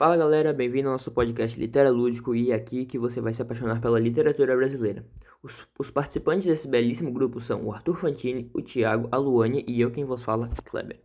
[0.00, 3.42] Fala galera, bem-vindo ao nosso podcast Litera Lúdico e é aqui que você vai se
[3.42, 5.04] apaixonar pela literatura brasileira.
[5.42, 9.78] Os, os, participantes desse belíssimo grupo são o Arthur Fantini, o Thiago, a Luane e
[9.78, 11.02] eu quem vos fala, Kleber.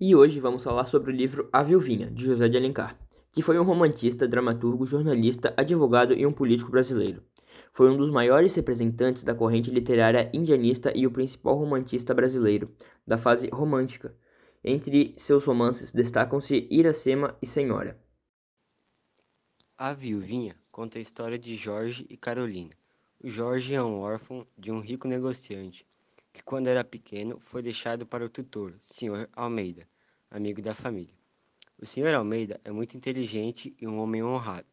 [0.00, 2.96] E hoje vamos falar sobre o livro A Vilvinha, de José de Alencar,
[3.32, 7.24] que foi um romantista, dramaturgo, jornalista, advogado e um político brasileiro.
[7.72, 12.70] Foi um dos maiores representantes da corrente literária indianista e o principal romantista brasileiro,
[13.04, 14.14] da fase romântica.
[14.66, 18.00] Entre seus romances destacam-se Iracema e Senhora.
[19.76, 22.70] A Viuvinha conta a história de Jorge e Carolina.
[23.22, 25.86] O Jorge é um órfão de um rico negociante,
[26.32, 29.28] que quando era pequeno foi deixado para o tutor, Sr.
[29.34, 29.86] Almeida,
[30.30, 31.12] amigo da família.
[31.78, 32.14] O Sr.
[32.14, 34.66] Almeida é muito inteligente e um homem honrado.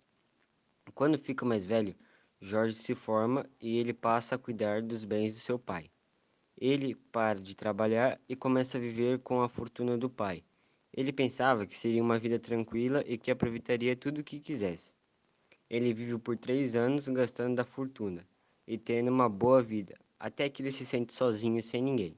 [0.95, 1.94] Quando fica mais velho,
[2.39, 5.92] Jorge se forma e ele passa a cuidar dos bens do seu pai.
[6.62, 10.44] Ele para de trabalhar e começa a viver com a fortuna do pai.
[10.94, 14.94] Ele pensava que seria uma vida tranquila e que aproveitaria tudo o que quisesse.
[15.68, 18.23] Ele vive por três anos gastando da fortuna
[18.68, 22.16] e tendo uma boa vida, até que ele se sente sozinho sem ninguém.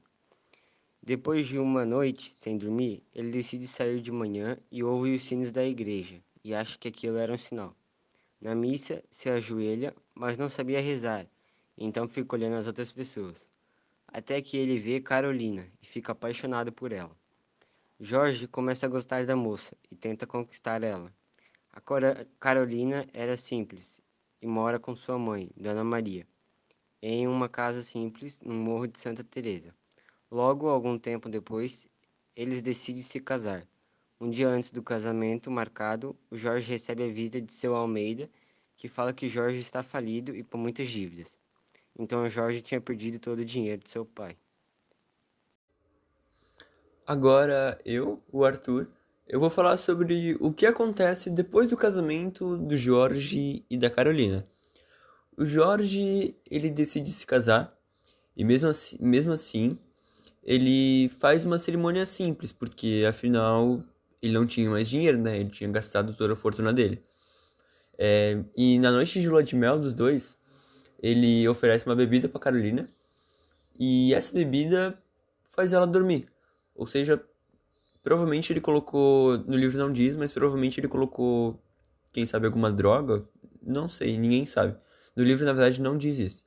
[1.02, 5.52] Depois de uma noite sem dormir, ele decide sair de manhã e ouve os sinos
[5.52, 7.74] da igreja e acha que aquilo era um sinal.
[8.38, 11.26] Na missa, se ajoelha, mas não sabia rezar,
[11.78, 13.53] então fica olhando as outras pessoas.
[14.16, 17.10] Até que ele vê Carolina e fica apaixonado por ela.
[17.98, 21.12] Jorge começa a gostar da moça e tenta conquistar ela.
[21.72, 21.80] A
[22.38, 24.00] Carolina era simples
[24.40, 26.28] e mora com sua mãe, Dona Maria,
[27.02, 29.74] em uma casa simples no Morro de Santa Teresa.
[30.30, 31.90] Logo, algum tempo depois,
[32.36, 33.66] eles decidem se casar.
[34.20, 38.30] Um dia antes do casamento marcado, o Jorge recebe a visita de seu Almeida,
[38.76, 41.36] que fala que Jorge está falido e com muitas dívidas.
[41.98, 44.36] Então o Jorge tinha perdido todo o dinheiro de seu pai.
[47.06, 48.88] Agora eu, o Arthur,
[49.28, 54.46] eu vou falar sobre o que acontece depois do casamento do Jorge e da Carolina.
[55.36, 57.76] O Jorge, ele decide se casar
[58.36, 59.78] e mesmo assim, mesmo assim
[60.42, 63.82] ele faz uma cerimônia simples, porque afinal
[64.20, 65.38] ele não tinha mais dinheiro, né?
[65.38, 67.02] Ele tinha gastado toda a fortuna dele.
[67.98, 70.36] É, e na noite de lua de mel dos dois,
[71.04, 72.88] ele oferece uma bebida para Carolina
[73.78, 74.98] e essa bebida
[75.44, 76.28] faz ela dormir.
[76.74, 77.22] Ou seja,
[78.02, 81.62] provavelmente ele colocou, no livro não diz, mas provavelmente ele colocou,
[82.12, 83.28] quem sabe, alguma droga.
[83.62, 84.76] Não sei, ninguém sabe.
[85.14, 86.44] No livro, na verdade, não diz isso.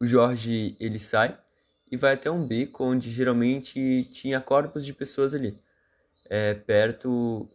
[0.00, 1.38] O Jorge, ele sai
[1.90, 5.62] e vai até um beco onde geralmente tinha corpos de pessoas ali
[6.32, 7.46] é, perto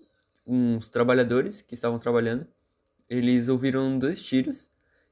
[0.45, 2.47] uns trabalhadores que estavam trabalhando.
[3.09, 4.69] Eles ouviram dois tiros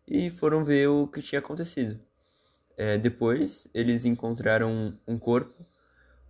[0.08, 2.00] e foram ver o que tinha acontecido.
[2.78, 5.56] É, depois, eles encontraram um corpo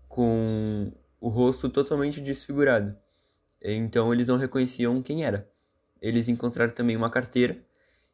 [0.08, 2.96] com o rosto totalmente desfigurado.
[3.62, 5.50] Então, eles não reconheciam quem era.
[6.02, 7.58] Eles encontraram também uma carteira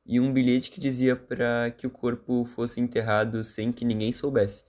[0.06, 4.64] e um bilhete que dizia para que o corpo fosse enterrado sem que ninguém soubesse.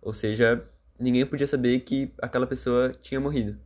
[0.00, 0.64] Ou seja,
[0.98, 3.58] ninguém podia saber que aquela pessoa tinha morrido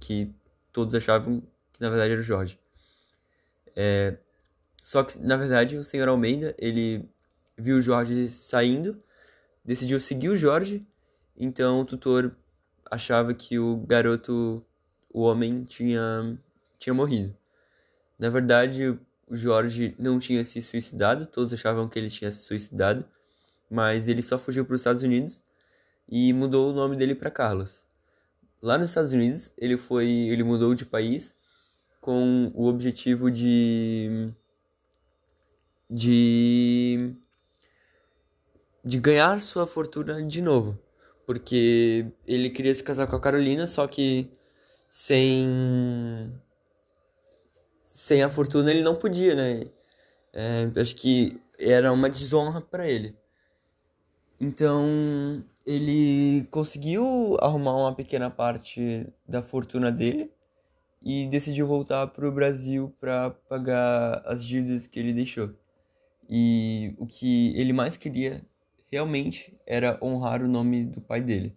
[0.00, 0.34] que
[0.72, 1.40] todos achavam
[1.72, 2.58] que na verdade era o Jorge.
[3.76, 4.16] É,
[4.82, 7.08] só que na verdade o senhor Almeida ele
[7.56, 9.02] viu o Jorge saindo,
[9.64, 10.86] decidiu seguir o Jorge,
[11.36, 12.36] então o tutor
[12.90, 14.64] achava que o garoto,
[15.12, 16.38] o homem, tinha,
[16.78, 17.36] tinha morrido.
[18.18, 23.04] Na verdade, o Jorge não tinha se suicidado, todos achavam que ele tinha se suicidado,
[23.70, 25.42] mas ele só fugiu para os Estados Unidos
[26.08, 27.84] e mudou o nome dele para Carlos.
[28.60, 31.36] Lá nos Estados Unidos, ele foi, ele mudou de país
[32.00, 34.34] com o objetivo de
[35.90, 37.14] de
[38.84, 40.78] de ganhar sua fortuna de novo,
[41.26, 44.30] porque ele queria se casar com a Carolina, só que
[44.86, 46.32] sem
[47.82, 49.70] sem a fortuna ele não podia, né?
[50.32, 53.16] É, acho que era uma desonra para ele.
[54.40, 60.32] Então ele conseguiu arrumar uma pequena parte da fortuna dele
[61.02, 65.50] e decidiu voltar para o Brasil para pagar as dívidas que ele deixou.
[66.30, 68.40] E o que ele mais queria
[68.90, 71.56] realmente era honrar o nome do pai dele.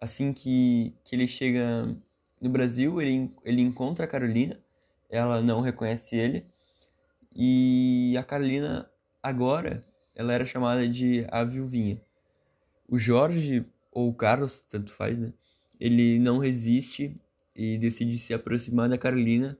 [0.00, 1.96] Assim que, que ele chega
[2.40, 4.60] no Brasil, ele, ele encontra a Carolina,
[5.10, 6.46] ela não reconhece ele,
[7.34, 8.88] e a Carolina
[9.20, 9.84] agora
[10.14, 12.00] ela era chamada de a viuvinha.
[12.88, 15.32] O Jorge, ou o Carlos, tanto faz, né?
[15.80, 17.20] Ele não resiste
[17.56, 19.58] e decide se aproximar da Carolina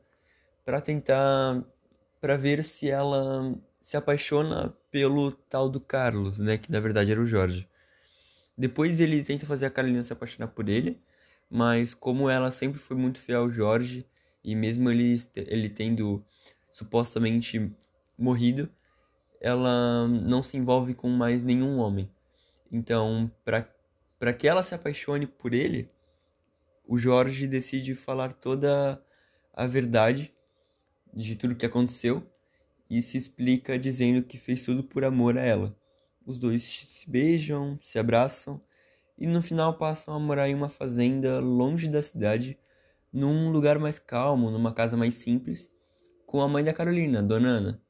[0.64, 1.64] para tentar
[2.20, 3.54] para ver se ela
[3.84, 7.68] se apaixona pelo tal do Carlos, né, que na verdade era o Jorge.
[8.56, 11.02] Depois ele tenta fazer a Carolina se apaixonar por ele,
[11.50, 14.08] mas como ela sempre foi muito fiel ao Jorge,
[14.42, 16.24] E mesmo ele, ele tendo
[16.72, 17.70] supostamente
[18.16, 18.70] morrido,
[19.38, 22.10] ela não se envolve com mais nenhum homem.
[22.72, 25.90] Então, para que ela se apaixone por ele,
[26.86, 28.98] o Jorge decide falar toda
[29.52, 30.34] a verdade
[31.12, 32.26] de tudo que aconteceu
[32.98, 35.76] e se explica dizendo que fez tudo por amor a ela.
[36.26, 38.60] Os dois se beijam, se abraçam
[39.18, 42.58] e no final passam a morar em uma fazenda longe da cidade,
[43.12, 45.70] num lugar mais calmo, numa casa mais simples,
[46.26, 47.82] com a mãe da Carolina, Dona Ana.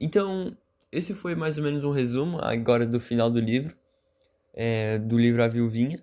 [0.00, 0.56] Então,
[0.92, 3.76] esse foi mais ou menos um resumo agora do final do livro,
[4.54, 6.00] é, do livro A Viuvinha.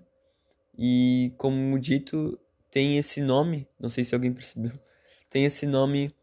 [0.77, 2.37] E como dito,
[2.69, 4.73] tem esse nome, não sei se alguém percebeu,
[5.29, 6.13] tem esse nome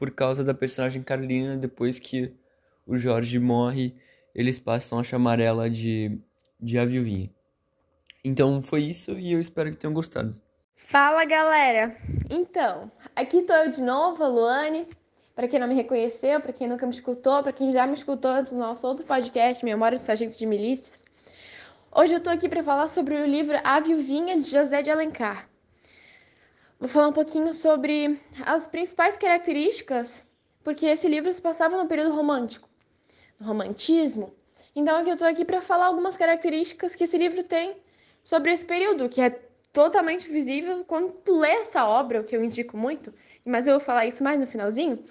[0.00, 2.34] por causa da personagem Carolina depois que
[2.86, 3.94] o Jorge morre,
[4.34, 6.18] eles passam a chamar ela de,
[6.58, 7.30] de A Viuvinha.
[8.24, 10.40] Então foi isso e eu espero que tenham gostado.
[10.74, 11.94] Fala galera!
[12.30, 14.88] Então, aqui tô eu de novo, a Luane.
[15.36, 18.30] Para quem não me reconheceu, para quem nunca me escutou, para quem já me escutou
[18.30, 21.04] antes do nosso outro podcast, Memória do Sargento de Milícias.
[21.94, 25.49] Hoje eu tô aqui para falar sobre o livro A Viuvinha de José de Alencar.
[26.80, 30.26] Vou falar um pouquinho sobre as principais características,
[30.64, 32.66] porque esse livro se passava no período romântico,
[33.38, 34.34] no romantismo.
[34.74, 37.76] Então aqui eu tô aqui para falar algumas características que esse livro tem
[38.24, 39.28] sobre esse período, que é
[39.74, 43.12] totalmente visível quando tu lê essa obra, o que eu indico muito,
[43.44, 45.04] mas eu vou falar isso mais no finalzinho.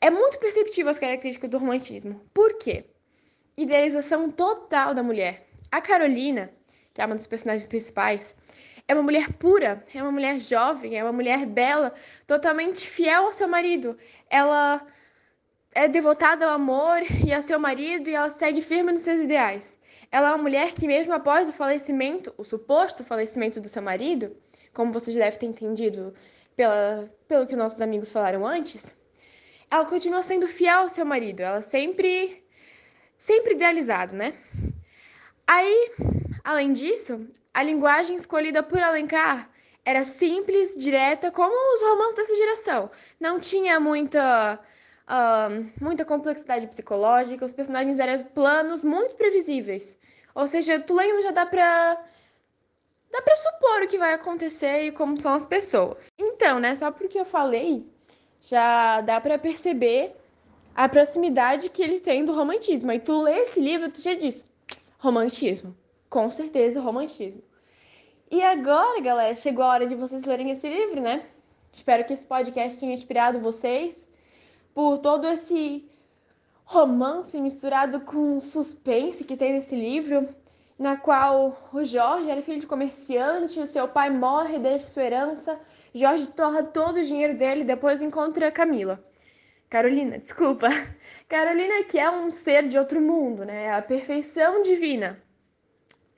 [0.00, 2.18] É muito perceptível as características do romantismo.
[2.32, 2.86] Por quê?
[3.58, 5.46] Idealização total da mulher.
[5.70, 6.50] A Carolina,
[6.94, 8.34] que é uma dos personagens principais,
[8.86, 11.92] é uma mulher pura, é uma mulher jovem, é uma mulher bela,
[12.26, 13.96] totalmente fiel ao seu marido.
[14.28, 14.86] Ela
[15.72, 19.78] é devotada ao amor e a seu marido e ela segue firme nos seus ideais.
[20.10, 24.36] Ela é uma mulher que, mesmo após o falecimento, o suposto falecimento do seu marido,
[24.74, 26.12] como vocês devem ter entendido
[26.56, 28.92] pela, pelo que nossos amigos falaram antes,
[29.70, 31.40] ela continua sendo fiel ao seu marido.
[31.40, 32.44] Ela sempre,
[33.16, 34.34] sempre idealizado, né?
[35.46, 35.92] Aí,
[36.44, 39.48] além disso, a linguagem escolhida por Alencar
[39.84, 42.90] era simples, direta, como os romances dessa geração.
[43.18, 44.58] Não tinha muita
[45.10, 49.98] uh, muita complexidade psicológica, os personagens eram planos muito previsíveis.
[50.34, 52.00] Ou seja, tu lendo já dá pra.
[53.10, 56.08] dá pra supor o que vai acontecer e como são as pessoas.
[56.18, 57.84] Então, né, só porque eu falei,
[58.40, 60.14] já dá pra perceber
[60.74, 62.90] a proximidade que eles têm do romantismo.
[62.90, 64.44] Aí tu lê esse livro, tu já diz:
[64.98, 65.76] romantismo.
[66.10, 67.40] Com certeza, romantismo.
[68.28, 71.24] E agora, galera, chegou a hora de vocês lerem esse livro, né?
[71.72, 74.04] Espero que esse podcast tenha inspirado vocês
[74.74, 75.88] por todo esse
[76.64, 80.28] romance misturado com suspense que tem nesse livro,
[80.76, 85.60] na qual o Jorge era filho de comerciante, o seu pai morre, deixa sua herança,
[85.94, 89.00] Jorge torra todo o dinheiro dele e depois encontra Camila.
[89.68, 90.66] Carolina, desculpa.
[91.28, 93.72] Carolina que é um ser de outro mundo, né?
[93.72, 95.22] A perfeição divina.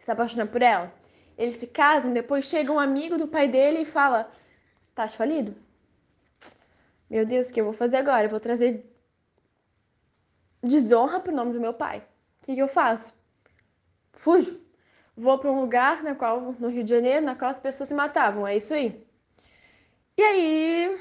[0.02, 0.93] Se apaixona por ela.
[1.38, 4.31] Eles se casam, depois chega um amigo do pai dele e fala:
[4.94, 5.56] Tá falido?
[7.08, 8.26] Meu Deus, o que eu vou fazer agora?
[8.26, 8.84] Eu vou trazer
[10.62, 11.99] desonra pro nome do meu pai.
[11.99, 13.14] O que, que eu faço?
[14.12, 14.60] Fujo.
[15.16, 17.94] Vou para um lugar na qual, no Rio de Janeiro, na qual as pessoas se
[17.94, 18.46] matavam.
[18.46, 19.06] É isso aí.
[20.16, 21.00] E aí,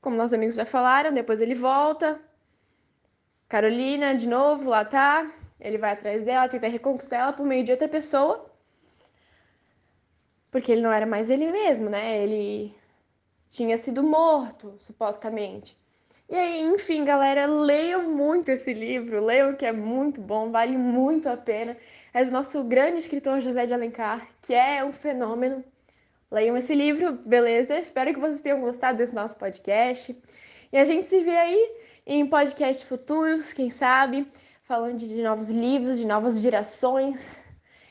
[0.00, 2.20] como nossos amigos já falaram, depois ele volta.
[3.48, 5.30] Carolina, de novo, lá tá.
[5.62, 8.44] Ele vai atrás dela, tenta reconquistar ela por meio de outra pessoa.
[10.50, 12.22] Porque ele não era mais ele mesmo, né?
[12.22, 12.74] Ele
[13.48, 15.78] tinha sido morto, supostamente.
[16.28, 21.28] E aí, enfim, galera, leiam muito esse livro, leiam que é muito bom, vale muito
[21.28, 21.76] a pena.
[22.12, 25.62] É do nosso grande escritor José de Alencar, que é um fenômeno.
[26.30, 27.78] Leiam esse livro, beleza?
[27.78, 30.16] Espero que vocês tenham gostado desse nosso podcast.
[30.72, 31.72] E a gente se vê aí
[32.06, 34.26] em podcasts futuros, quem sabe,
[34.64, 37.40] falando de novos livros, de novas gerações.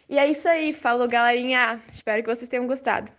[0.09, 1.81] E é isso aí, falou galerinha.
[1.93, 3.11] Espero que vocês tenham gostado.